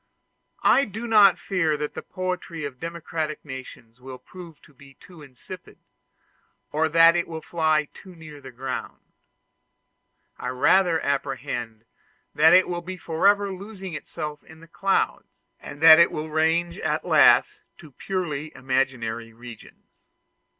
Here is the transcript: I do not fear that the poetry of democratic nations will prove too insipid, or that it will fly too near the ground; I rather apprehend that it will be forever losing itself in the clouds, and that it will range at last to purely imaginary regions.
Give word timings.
I 0.63 0.85
do 0.85 1.05
not 1.05 1.37
fear 1.37 1.77
that 1.77 1.93
the 1.93 2.01
poetry 2.01 2.65
of 2.65 2.79
democratic 2.79 3.45
nations 3.45 4.01
will 4.01 4.17
prove 4.17 4.57
too 4.63 5.21
insipid, 5.21 5.77
or 6.71 6.89
that 6.89 7.15
it 7.15 7.27
will 7.27 7.43
fly 7.43 7.87
too 7.93 8.15
near 8.15 8.41
the 8.41 8.49
ground; 8.49 8.97
I 10.39 10.47
rather 10.47 10.99
apprehend 11.01 11.85
that 12.33 12.51
it 12.51 12.67
will 12.67 12.81
be 12.81 12.97
forever 12.97 13.53
losing 13.53 13.93
itself 13.93 14.43
in 14.43 14.59
the 14.59 14.67
clouds, 14.67 15.43
and 15.59 15.81
that 15.83 15.99
it 15.99 16.11
will 16.11 16.31
range 16.31 16.79
at 16.79 17.05
last 17.05 17.59
to 17.77 17.91
purely 17.91 18.51
imaginary 18.55 19.33
regions. 19.33 19.85